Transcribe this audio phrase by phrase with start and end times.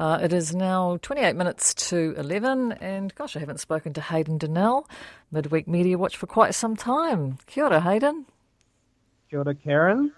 [0.00, 4.38] Uh, it is now 28 minutes to 11, and gosh, I haven't spoken to Hayden
[4.38, 4.88] Donnell,
[5.30, 7.36] Midweek Mediawatch, for quite some time.
[7.46, 8.24] Kia ora, Hayden.
[9.28, 10.12] Kia ora, Karyn.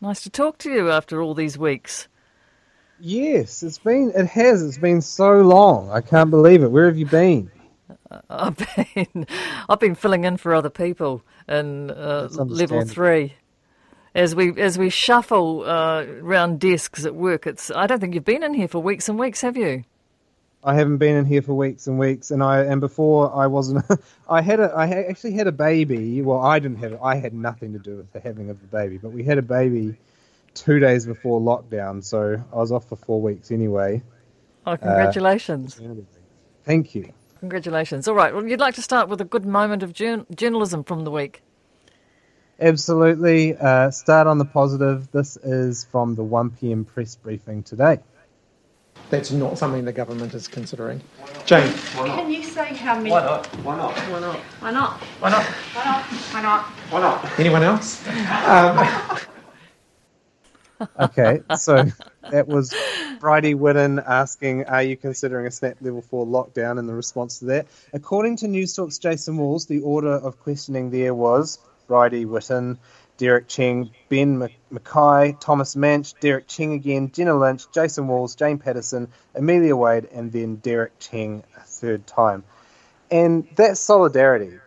[0.00, 2.06] Nice to talk to you after all these weeks.
[3.00, 5.90] Yes, it's been, it has, it's been so long.
[5.90, 6.70] I can't believe it.
[6.70, 7.50] Where have you been?
[8.30, 9.26] I've been,
[9.68, 13.34] I've been filling in for other people in uh, level three
[14.18, 17.46] as we as we shuffle uh, around desks at work.
[17.46, 19.84] It's I don't think you've been in here for weeks and weeks, have you?
[20.64, 23.84] I haven't been in here for weeks and weeks, and I and before I wasn't.
[24.28, 26.20] I had a I actually had a baby.
[26.20, 27.00] Well, I didn't have.
[27.00, 29.42] I had nothing to do with the having of the baby, but we had a
[29.42, 29.96] baby
[30.54, 34.02] two days before lockdown, so I was off for four weeks anyway.
[34.66, 35.80] Oh, congratulations!
[35.80, 35.94] Uh,
[36.64, 37.12] thank you.
[37.38, 38.08] Congratulations.
[38.08, 38.34] All right.
[38.34, 41.40] Well, you'd like to start with a good moment of journalism from the week.
[42.60, 43.56] Absolutely.
[43.56, 45.10] Uh, start on the positive.
[45.12, 46.84] This is from the 1 p.m.
[46.84, 48.00] press briefing today.
[49.10, 51.00] That's not something the government is considering.
[51.46, 51.72] Jane.
[51.94, 53.10] Can you say how many?
[53.10, 53.46] Why not?
[53.46, 53.96] Why not?
[53.96, 54.36] Why not?
[54.60, 55.00] Why not?
[55.00, 55.44] Why not?
[55.44, 56.04] Why not?
[56.04, 56.62] Why not?
[56.90, 57.38] Why not?
[57.38, 58.06] Anyone else?
[58.48, 59.18] Um,
[61.00, 61.84] okay, so
[62.30, 62.74] that was
[63.20, 67.46] Bridie Witton asking, "Are you considering a snap level four lockdown?" In the response to
[67.46, 72.78] that, according to Newstalk's Jason Walls, the order of questioning there was Bridie Witton,
[73.16, 79.08] Derek Cheng, Ben McKay, Thomas Manch, Derek Cheng again, Jenna Lynch, Jason Walls, Jane Patterson,
[79.34, 82.44] Amelia Wade, and then Derek Cheng a third time.
[83.10, 84.58] And that solidarity,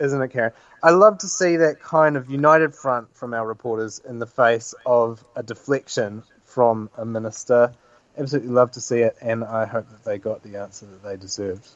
[0.00, 0.52] isn't it, Karyn?
[0.82, 4.74] I love to see that kind of united front from our reporters in the face
[4.84, 7.72] of a deflection from a minister.
[8.18, 11.16] Absolutely love to see it, and I hope that they got the answer that they
[11.16, 11.68] deserved.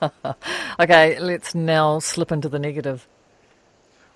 [0.80, 3.06] okay, let's now slip into the negative.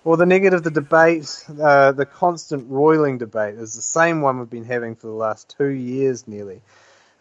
[0.05, 4.49] Well, the negative, the debate, uh, the constant roiling debate is the same one we've
[4.49, 6.63] been having for the last two years nearly.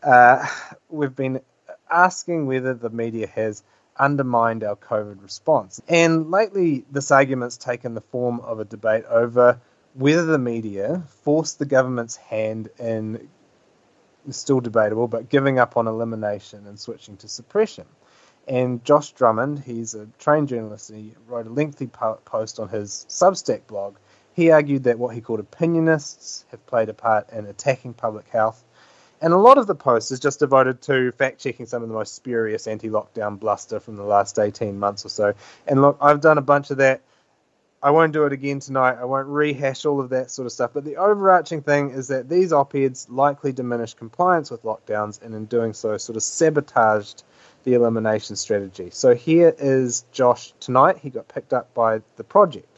[0.03, 0.47] Uh,
[0.89, 1.41] we've been
[1.89, 3.63] asking whether the media has
[3.97, 5.81] undermined our COVID response.
[5.87, 9.59] And lately, this argument's taken the form of a debate over
[9.95, 13.27] whether the media forced the government's hand in,
[14.29, 17.85] still debatable, but giving up on elimination and switching to suppression.
[18.47, 23.67] And Josh Drummond, he's a trained journalist, he wrote a lengthy post on his Substack
[23.67, 23.97] blog.
[24.33, 28.63] He argued that what he called opinionists have played a part in attacking public health
[29.21, 31.95] and a lot of the post is just devoted to fact checking some of the
[31.95, 35.33] most spurious anti lockdown bluster from the last 18 months or so.
[35.67, 37.01] And look, I've done a bunch of that.
[37.81, 38.97] I won't do it again tonight.
[38.99, 40.71] I won't rehash all of that sort of stuff.
[40.73, 45.33] But the overarching thing is that these op eds likely diminished compliance with lockdowns, and
[45.33, 47.23] in doing so, sort of sabotaged
[47.67, 48.89] the elimination strategy.
[48.91, 50.99] So here is Josh tonight.
[50.99, 52.77] He got picked up by the project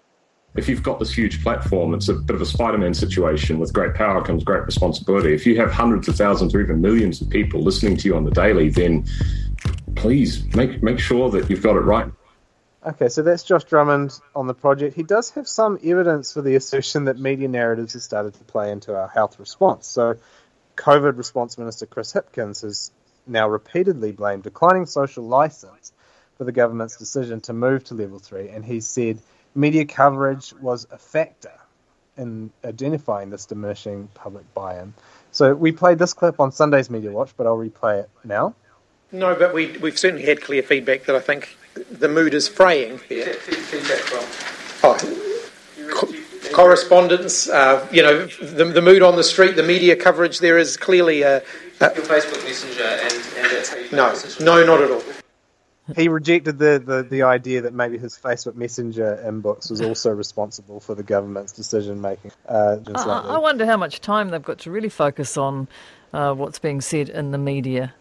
[0.56, 3.60] if you've got this huge platform, it's a bit of a Spider-Man situation.
[3.60, 5.34] With great power comes great responsibility.
[5.34, 8.26] If you have hundreds of thousands or even millions of people listening to you on
[8.26, 9.06] the daily, then
[9.96, 12.12] please make make sure that you've got it right.
[12.86, 14.96] Okay, so that's Josh Drummond on the project.
[14.96, 18.72] He does have some evidence for the assertion that media narratives have started to play
[18.72, 19.86] into our health response.
[19.86, 20.16] So,
[20.78, 22.92] COVID response minister Chris Hipkins has
[23.30, 25.94] now repeatedly blamed declining social license
[26.38, 29.20] for the government's decision to move to level three, and he said
[29.56, 31.52] media coverage was a factor
[32.18, 34.94] in identifying this diminishing public buy-in.
[35.32, 38.56] So we played this clip on Sunday's Mediawatch, but I'll replay it now.
[39.12, 41.58] No, but we, we've certainly had clear feedback that I think
[41.92, 43.34] the mood is fraying there.
[43.34, 44.26] Feedback from?
[44.84, 44.98] Oh,
[45.92, 50.58] co- correspondence, uh, you know, the, the mood on the street, the media coverage, there
[50.58, 51.42] is clearly a...
[51.82, 55.04] a Your Facebook Messenger and, and that's how you No, no, not at all
[55.96, 60.80] he rejected the, the, the idea that maybe his Facebook Messenger inbox was also responsible
[60.80, 62.32] for the government's decision making.
[62.48, 65.68] Uh, I, I, wonder how much time they've got to really focus on
[66.14, 67.94] uh, what's being said in the media.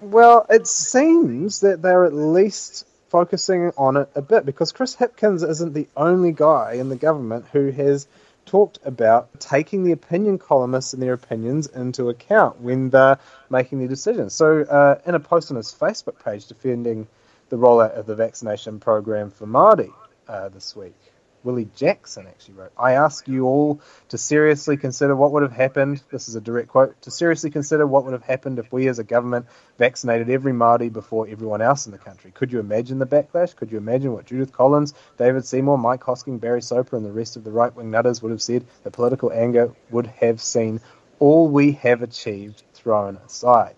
[0.00, 5.48] Well, it seems that they're at least focusing on it a bit because Chris Hipkins
[5.48, 8.06] isn't the only guy in the government who has
[8.46, 13.18] talked about taking the opinion columnists and their opinions into account when they're
[13.50, 14.34] making their decisions.
[14.34, 17.06] So, uh, in a post on his Facebook page defending
[17.48, 19.92] the rollout of the vaccination program for Māori
[20.28, 20.96] uh, this week.
[21.44, 26.02] Willie Jackson actually wrote, I ask you all to seriously consider what would have happened.
[26.10, 28.98] This is a direct quote to seriously consider what would have happened if we as
[28.98, 29.46] a government
[29.78, 32.30] vaccinated every Māori before everyone else in the country.
[32.30, 33.56] Could you imagine the backlash?
[33.56, 37.36] Could you imagine what Judith Collins, David Seymour, Mike Hosking, Barry Soper, and the rest
[37.36, 38.64] of the right wing nutters would have said?
[38.84, 40.80] The political anger would have seen
[41.18, 43.74] all we have achieved thrown aside.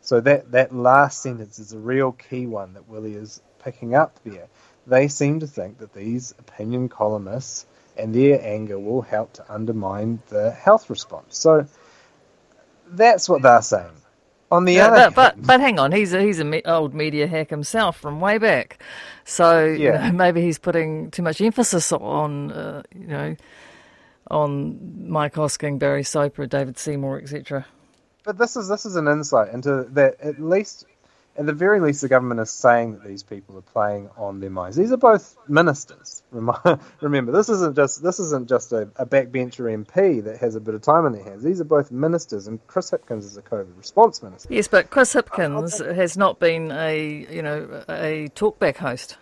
[0.00, 4.18] So that, that last sentence is a real key one that Willie is picking up
[4.24, 4.48] there.
[4.86, 7.66] They seem to think that these opinion columnists
[7.96, 11.38] and their anger will help to undermine the health response.
[11.38, 11.66] So
[12.88, 14.02] that's what they're saying.
[14.50, 16.62] On the Yeah, other, but, but hand, but hang on, he's a, he's an me-
[16.66, 18.82] old media hack himself from way back,
[19.24, 19.92] so you Yeah.
[19.92, 23.36] know, maybe he's putting too much emphasis on uh, you know
[24.30, 27.66] on Mike Hosking, Barry Soper, David Seymour, etc.
[28.24, 30.20] but this is this is an insight into that.
[30.20, 30.86] At least,
[31.38, 34.50] at the very least, the government is saying that these people are playing on their
[34.50, 34.76] minds.
[34.76, 36.22] These are both ministers.
[37.00, 40.74] Remember, this isn't just this isn't just a, a backbencher MP that has a bit
[40.74, 41.42] of time in their hands.
[41.42, 44.52] These are both ministers, and Chris Hipkins is a COVID response minister.
[44.52, 49.16] Yes, but Chris Hipkins has not been a you know a talkback host.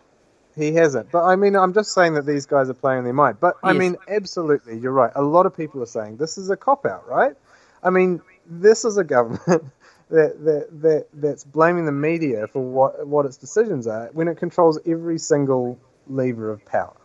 [0.57, 1.11] He hasn't.
[1.11, 3.39] But I mean, I'm just saying that these guys are playing on their mind.
[3.41, 3.81] But I Yes.
[3.81, 5.11] mean, absolutely, you're right.
[5.17, 7.35] A lot of people are saying this is a cop out, right?
[7.83, 9.65] I mean, this is a government
[10.11, 14.37] that, that, that that's blaming the media for what what its decisions are when it
[14.37, 16.97] controls every single lever of power.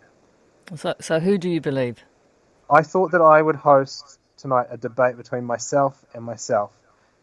[0.75, 2.03] So so who do you believe?
[2.69, 6.71] I thought that I would host tonight a debate between myself and myself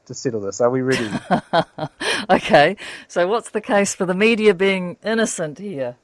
[0.07, 0.61] to settle this.
[0.61, 1.11] Are we ready?
[2.29, 2.77] Okay,
[3.07, 5.97] so what's the case for the media being innocent here?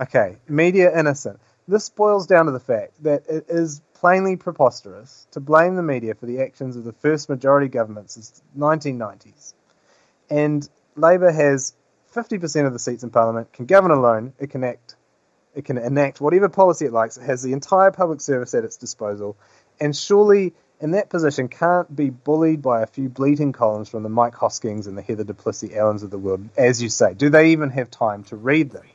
[0.00, 1.40] Okay, media innocent.
[1.68, 6.14] This boils down to the fact that it is plainly preposterous to blame the media
[6.14, 9.52] for the actions of the first majority government since the 1990s.
[10.30, 11.74] And Labour has
[12.14, 14.94] 50% of the seats in Parliament, can govern alone, it can act,
[15.56, 18.76] it can enact whatever policy it likes, it has the entire public service at its
[18.76, 19.36] disposal,
[19.80, 24.08] and surely in that position can't be bullied by a few bleating columns from the
[24.08, 27.12] Mike Hoskings and the Heather du Plessis-Allans of the world, as you say.
[27.14, 28.86] Do they even have time to read them?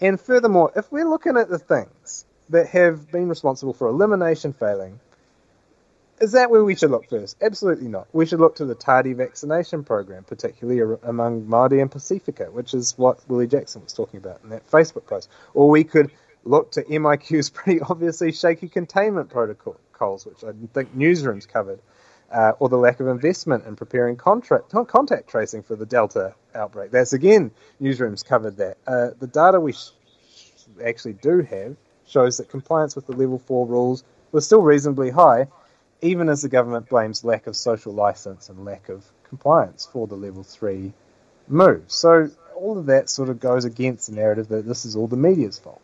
[0.00, 5.00] And furthermore, if we're looking at the things that have been responsible for elimination failing,
[6.20, 7.36] is that where we should look first?
[7.42, 8.06] Absolutely not.
[8.12, 12.96] We should look to the tardy vaccination program, particularly among Māori and Pasifika, which is
[12.96, 15.28] what Willie Jackson was talking about in that Facebook post.
[15.54, 16.10] Or we could
[16.44, 21.80] look to MIQ's pretty obviously shaky containment protocols, which I think newsrooms covered,
[22.30, 26.90] uh, or the lack of investment in preparing contract, contact tracing for the Delta outbreak.
[26.90, 27.50] That's again,
[27.82, 28.76] newsrooms covered that.
[28.86, 29.90] Uh, the data we sh-
[30.84, 31.76] actually do have
[32.14, 35.48] shows that compliance with the level 4 rules was still reasonably high,
[36.00, 40.14] even as the government blames lack of social license and lack of compliance for the
[40.14, 40.92] level 3
[41.48, 41.82] move.
[41.88, 45.16] So all of that sort of goes against the narrative that this is all the
[45.16, 45.82] media's fault.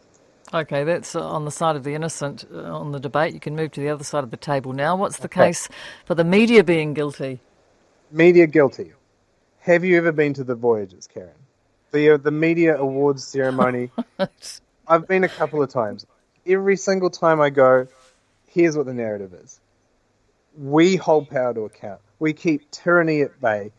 [0.55, 3.35] Okay, that's uh, on the side of the innocent uh, on the debate.
[3.35, 4.97] You can move to the other side of the table now.
[4.97, 5.47] What's the Okay.
[5.47, 5.69] case
[6.05, 7.41] for the media being guilty?
[8.11, 8.93] Media guilty.
[9.61, 11.35] Have you ever been to the Voyagers, Karyn?
[11.93, 13.91] The uh, the media awards ceremony.
[14.89, 16.05] I've been a couple of times.
[16.47, 17.87] Every single time I go,
[18.47, 19.61] here's what the narrative is.
[20.57, 22.01] We hold power to account.
[22.19, 23.73] We keep tyranny at bay.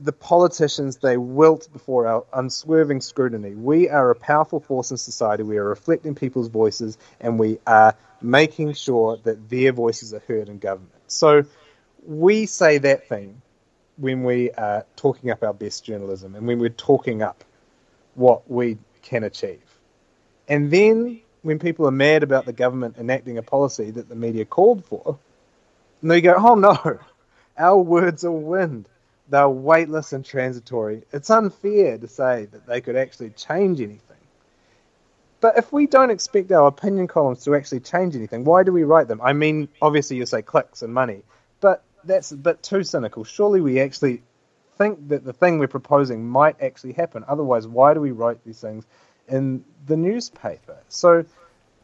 [0.00, 3.54] The politicians, they wilt before our unswerving scrutiny.
[3.54, 5.42] We are a powerful force in society.
[5.42, 10.48] We are reflecting people's voices and we are making sure that their voices are heard
[10.48, 10.92] in government.
[11.06, 11.44] So
[12.06, 13.42] we say that thing
[13.98, 17.44] when we are talking up our best journalism and when we're talking up
[18.14, 19.62] what we can achieve.
[20.48, 24.44] And then when people are mad about the government enacting a policy that the media
[24.44, 25.18] called for,
[26.02, 26.98] and they go, oh no,
[27.58, 28.88] our words are wind.
[29.28, 31.02] They're weightless and transitory.
[31.12, 34.16] It's unfair to say that they could actually change anything.
[35.40, 38.84] But if we don't expect our opinion columns to actually change anything, why do we
[38.84, 39.20] write them?
[39.22, 41.22] I mean, obviously you say clicks and money,
[41.60, 43.24] but that's a bit too cynical.
[43.24, 44.22] Surely we actually
[44.76, 47.24] think that the thing we're proposing might actually happen.
[47.26, 48.84] Otherwise, why do we write these things
[49.30, 50.78] in the newspaper?
[50.88, 51.24] So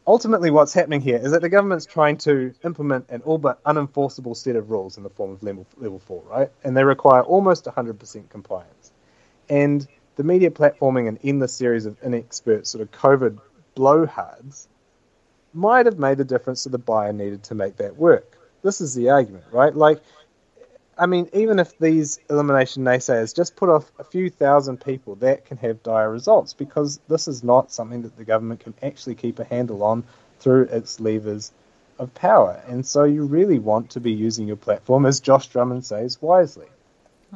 [0.05, 4.35] ultimately, what's happening here is that the government's trying to implement an all but unenforceable
[4.35, 6.51] set of rules in the form of level, level 4, right?
[6.63, 8.91] And they require almost 100% compliance.
[9.49, 13.39] And the media platforming and endless series of inexpert sort of COVID
[13.75, 14.67] blowhards
[15.53, 18.37] might have made the difference to the buyer needed to make that work.
[18.63, 19.75] This is the argument, right?
[19.75, 20.01] Like,
[20.99, 25.45] I mean, even if these elimination naysayers just put off a few thousand people, that
[25.45, 29.37] can have dire results because this is not something that the government can actually keep
[29.37, 30.03] a handle on
[30.39, 31.51] through its levers
[31.99, 32.61] of power.
[32.67, 36.67] And so you really want to be using your platform, as Josh Drummond says, wisely.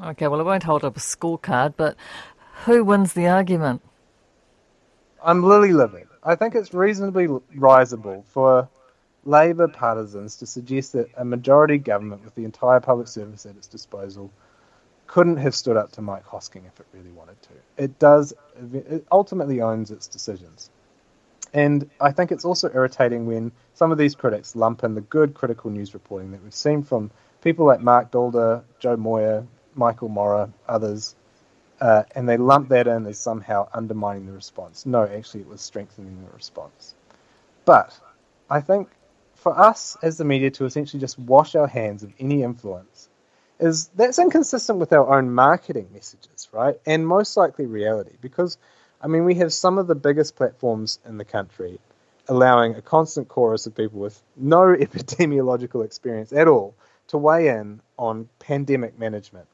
[0.02, 1.96] Okay, well, I won't hold up a scorecard, but
[2.66, 3.82] who wins the argument?
[5.24, 6.08] I'm lily livered.
[6.24, 8.70] I think it's reasonably risible for
[9.26, 13.68] Labour partisans to suggest that a majority government with the entire public service at its
[13.68, 14.32] disposal
[15.08, 17.50] couldn't have stood up to Mike Hosking if it really wanted to.
[17.78, 18.34] It does,
[18.74, 20.70] it ultimately owns its decisions.
[21.54, 25.34] And I think it's also irritating when some of these critics lump in the good
[25.34, 27.12] critical news reporting that we've seen from
[27.42, 31.16] people like Marc Daalder, Jo Moir, Michael Morrah, others,
[31.82, 34.86] uh, and they lump that in as somehow undermining the response.
[34.86, 36.94] No, actually, it was strengthening the response.
[37.66, 38.00] But
[38.50, 38.88] I think
[39.42, 43.10] for us as the media to essentially just wash our hands of any influence
[43.60, 46.80] is that's inconsistent with our own marketing messages, right?
[46.86, 48.58] And most likely reality, because
[49.02, 51.80] I mean, we have some of the biggest platforms in the country
[52.28, 56.76] allowing a constant chorus of people with no epidemiological experience at all
[57.08, 59.48] to weigh in on pandemic management.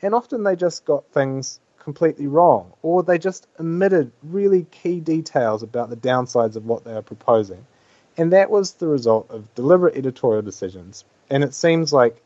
[0.00, 5.62] And often they just got things completely wrong, or they just omitted really key details
[5.62, 7.66] about the downsides of what they are proposing.
[8.16, 11.04] And that was the result of deliberate editorial decisions.
[11.30, 12.22] And it seems like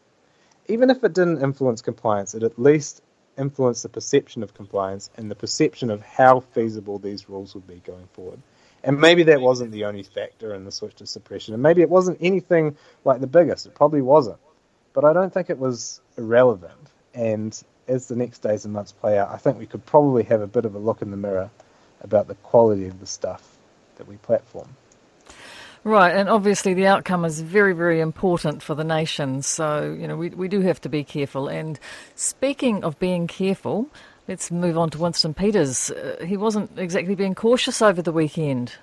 [0.68, 3.02] even if it didn't influence compliance, it at least
[3.38, 7.80] influenced the perception of compliance and the perception of how feasible these rules would be
[7.86, 8.40] going forward.
[8.84, 11.54] And maybe that wasn't the only factor in the switch to suppression.
[11.54, 13.66] And maybe it wasn't anything like the biggest.
[13.66, 14.38] It probably wasn't.
[14.92, 16.90] But I don't think it was irrelevant.
[17.14, 20.42] And as the next days and months play out, I think we could probably have
[20.42, 21.50] a bit of a look in the mirror
[22.02, 23.56] about the quality of the stuff
[23.96, 24.68] that we platform.
[25.88, 29.40] Right, and obviously the outcome is very, very important for the nation.
[29.40, 31.48] So, you know, we, we do have to be careful.
[31.48, 31.80] And
[32.14, 33.88] speaking of being careful,
[34.28, 35.90] let's move on to Winston Peters.
[35.90, 38.74] Uh, he wasn't exactly being cautious over the weekend.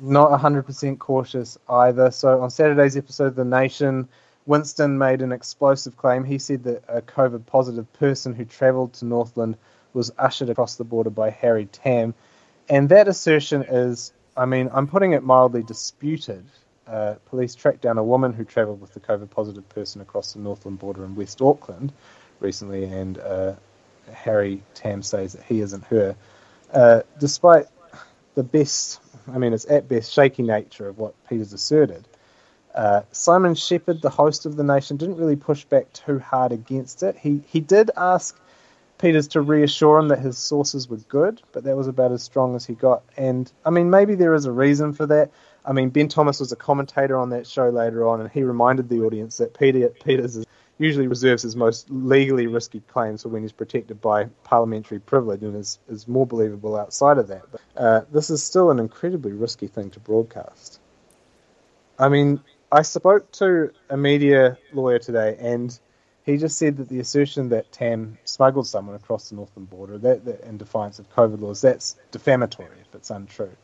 [0.00, 2.10] Not 100% cautious either.
[2.10, 4.08] So, on Saturday's episode of The Nation,
[4.44, 6.24] Winston made an explosive claim.
[6.24, 9.56] He said that a COVID positive person who travelled to Northland
[9.92, 12.14] was ushered across the border by Harry Tam.
[12.68, 16.44] And that assertion is I mean, I'm putting it mildly disputed.
[16.86, 20.40] Uh, police tracked down a woman who travelled with the COVID positive person across the
[20.40, 21.92] Northland border in West Auckland
[22.40, 23.54] recently, and uh,
[24.12, 26.16] Harry Tam says that he isn't her.
[26.72, 27.66] Uh, despite
[28.34, 29.00] the best,
[29.32, 32.06] I mean, it's at best shaky nature of what Peters asserted,
[32.74, 37.02] uh, Simon Shepherd, the host of The Nation, didn't really push back too hard against
[37.02, 37.16] it.
[37.16, 38.38] He, he did ask
[39.02, 42.54] Peters to reassure him that his sources were good, but that was about as strong
[42.54, 43.02] as he got.
[43.16, 45.32] And I mean, maybe there is a reason for that.
[45.66, 48.88] I mean, Ben Thomas was a commentator on that show later on, and he reminded
[48.88, 50.46] the audience that Peter, Peters is,
[50.78, 55.56] usually reserves his most legally risky claims for when he's protected by parliamentary privilege and
[55.56, 57.42] is, is more believable outside of that.
[57.50, 60.78] But uh, this is still an incredibly risky thing to broadcast.
[61.98, 62.40] I mean,
[62.70, 65.76] I spoke to a media lawyer today, and
[66.24, 70.24] he just said that the assertion that Tam smuggled someone across the northern border, that,
[70.24, 73.56] that in defiance of COVID laws, that's defamatory if it's untrue.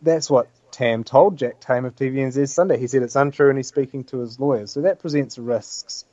[0.00, 2.78] That's what Tam told Jack Tame of TVNZ Sunday.
[2.78, 4.72] He said it's untrue and he's speaking to his lawyers.
[4.72, 6.06] So that presents risks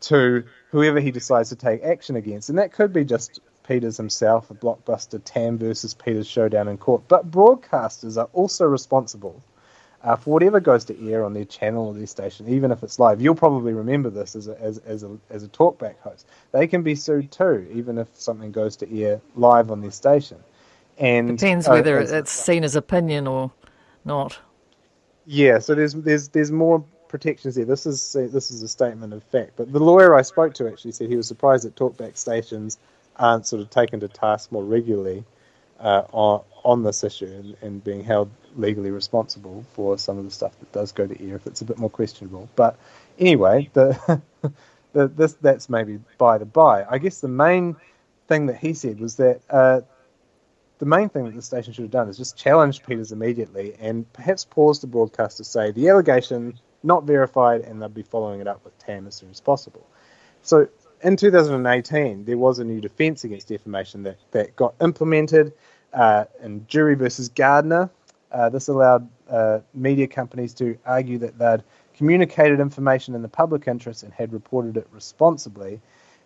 [0.00, 2.48] to whoever he decides to take action against.
[2.48, 7.02] And that could be just Peters himself, a blockbuster Tam versus Peters showdown in court.
[7.08, 9.42] But broadcasters are also responsible
[10.06, 13.00] uh, for whatever goes to air on their channel or their station, even if it's
[13.00, 13.20] live.
[13.20, 16.26] You'll probably remember this as a, as, as a, as a talkback host.
[16.52, 20.38] They can be sued too, even if something goes to air live on their station.
[20.96, 23.50] And depends uh, whether it's seen as opinion or
[24.04, 24.38] not.
[25.26, 27.64] Yeah, so there's there's there's more protections there.
[27.64, 29.54] This is this is a statement of fact.
[29.56, 32.78] But the lawyer I spoke to actually said he was surprised that talkback stations
[33.16, 35.24] aren't sort of taken to task more regularly
[35.80, 40.30] uh, on on this issue and, and being held legally responsible for some of the
[40.30, 42.48] stuff that does go to air if it's a bit more questionable.
[42.56, 42.76] But
[43.20, 44.20] anyway, the,
[44.92, 46.84] the this that's maybe by the by.
[46.90, 47.76] I guess the main
[48.26, 49.82] thing that he said was that uh,
[50.78, 54.10] the main thing that the station should have done is just challenged Peters immediately and
[54.12, 58.46] perhaps pause the broadcast to say the allegation not verified and they'll be following it
[58.46, 59.86] up with Tam as soon as possible.
[60.42, 60.68] So
[61.02, 65.52] in 2018, there was a new defence against defamation that, that got implemented
[65.92, 67.90] uh, in Durie versus Gardner.
[68.32, 71.62] Uh, this allowed uh, media companies to argue that they'd
[71.96, 75.80] communicated information in the public interest and had reported it responsibly.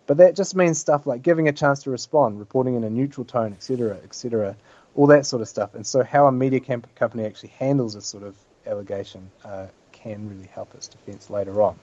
[0.07, 3.23] But that just means stuff like giving a chance to respond, reporting in a neutral
[3.23, 4.55] tone, etc., etc.,
[4.95, 5.73] all that sort of stuff.
[5.75, 8.35] And so, how a media camp- company actually handles this sort of
[8.65, 11.79] allegation uh, can really help its defence later on.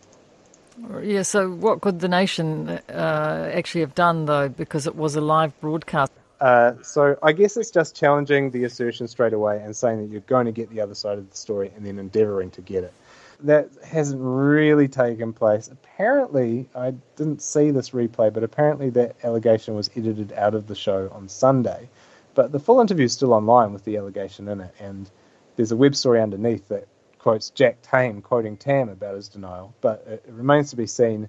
[1.03, 5.21] Yeah, so what could the nation uh, actually have done, though, because it was a
[5.21, 6.13] live broadcast?
[6.41, 10.21] Uh, so I guess it's just challenging the assertion straight away and saying that you're
[10.23, 12.93] going to get the other side of the story and then endeavouring to get it.
[13.41, 15.69] That hasn't really taken place.
[15.69, 20.75] Apparently, I didn't see this replay, but apparently that allegation was edited out of the
[20.75, 21.89] show on Sunday.
[22.35, 25.11] But the full interview is still online with the allegation in it, and
[25.57, 26.87] there's a web story underneath that
[27.19, 29.75] quotes Jack Tame quoting Tam about his denial.
[29.81, 31.29] But it, remains to be seen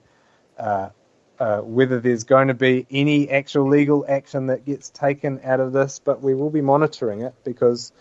[0.57, 0.89] uh,
[1.39, 5.71] uh, whether there's going to be any actual legal action that gets taken out of
[5.71, 7.91] this, but we will be monitoring it because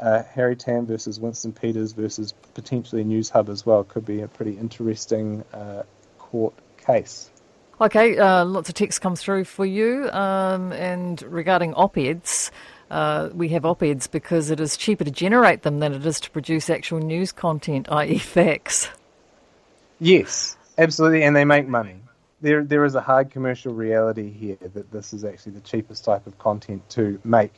[0.00, 4.56] uh, Harry Tam versus Winston Peters versus potentially Newshub as well could be a pretty
[4.56, 5.82] interesting uh,
[6.18, 7.30] court case.
[7.80, 12.50] Okay, uh, lots of texts come through for you, um, and regarding op-eds.
[12.90, 16.30] Uh, we have op-eds because it is cheaper to generate them than it is to
[16.30, 18.88] produce actual news content, i.e., facts.
[20.00, 21.96] Yes, absolutely, and they make money.
[22.40, 26.26] there there is a hard commercial reality here that this is actually the cheapest type
[26.26, 27.52] of content to make.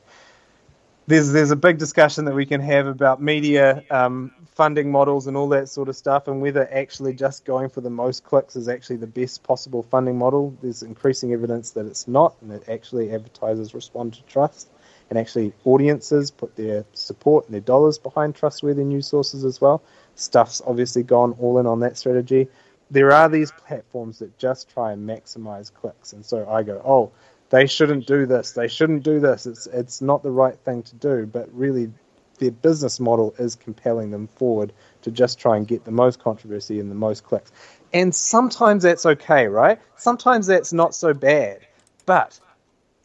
[1.07, 5.37] There's there's a big discussion that we can have about media um, funding models and
[5.37, 8.69] all that sort of stuff, and whether actually just going for the most clicks is
[8.69, 10.57] actually the best possible funding model.
[10.63, 14.69] There's increasing evidence that it's not, and that actually advertisers respond to trust,
[15.13, 19.83] and actually audiences put their support and their dollars behind trustworthy news sources as well.
[20.15, 22.49] Stuff's obviously gone all in on that strategy
[22.93, 27.11] there are these platforms that just try and maximize clicks, and so I go, oh,
[27.49, 28.53] they shouldn't do this.
[28.53, 29.47] They shouldn't do this.
[29.47, 31.27] It's it's not the right thing to do.
[31.27, 31.93] But really,
[32.39, 36.81] their business model is compelling them forward to just try and get the most controversy
[36.81, 37.53] and the most clicks.
[37.93, 39.79] And sometimes that's okay, right?
[39.97, 41.61] Sometimes that's not so bad.
[42.05, 42.41] But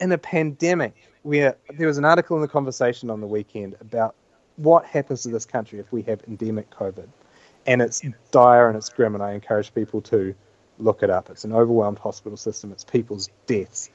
[0.00, 0.96] in a pandemic,
[1.28, 4.14] where there was an article in the conversation on the weekend about
[4.56, 7.06] what happens to this country if we have endemic COVID
[7.66, 10.34] and it's dire and it's grim, and I encourage people to
[10.78, 11.28] look it up.
[11.28, 12.72] It's an overwhelmed hospital system.
[12.72, 13.90] It's people's deaths,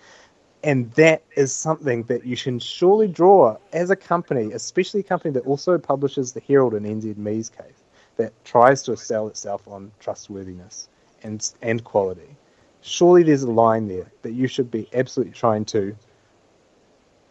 [0.64, 5.34] and that is something that you can surely draw as a company, especially a company
[5.34, 7.84] that also publishes the Herald in NZME's case,
[8.18, 10.88] that tries to sell itself on trustworthiness
[11.24, 12.38] and and quality.
[12.82, 15.96] Surely there's a line there that you should be absolutely trying to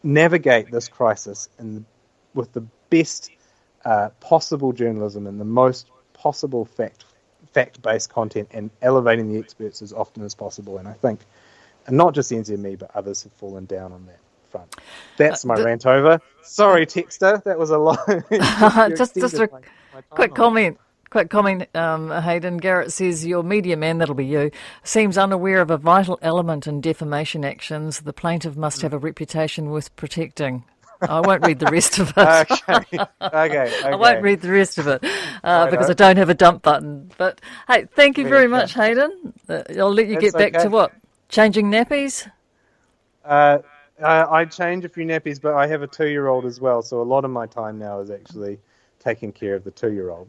[0.02, 1.85] navigate this crisis in,
[2.35, 3.30] with the best
[3.85, 7.04] uh, possible journalism and the most possible fact
[7.52, 10.78] fact based content and elevating the experts as often as possible.
[10.78, 11.21] And I think,
[11.87, 14.18] and not just NZME, but others have fallen down on that
[14.50, 14.75] front.
[15.16, 16.21] That's uh, my uh, the, rant over.
[16.42, 17.99] Sorry, Texter, that was a lot.
[18.97, 19.50] just just a
[20.11, 20.78] quick comment.
[21.12, 22.57] Quick comment, um, Hayden.
[22.57, 24.50] Garrett says, Your media man, that'll be you,
[24.83, 28.00] seems unaware of a vital element in defamation actions.
[28.00, 30.64] The plaintiff must have a reputation worth protecting.
[31.02, 32.50] I won't read the rest of it.
[32.50, 32.78] okay.
[32.88, 33.07] okay.
[33.21, 33.73] okay.
[33.85, 35.04] I won't read the rest of it
[35.45, 37.11] uh, because I don't have a dump button.
[37.19, 39.35] But hey, thank you very much, Hayden.
[39.47, 40.64] Uh, I'll let you That's get back okay.
[40.64, 40.95] to what?
[41.28, 42.26] Changing nappies?
[43.23, 43.59] Uh,
[44.02, 46.81] I change a few nappies, but I have a two year old as well.
[46.81, 48.59] So a lot of my time now is actually
[48.98, 50.27] taking care of the two year old.